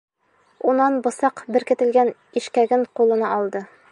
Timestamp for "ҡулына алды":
3.01-3.65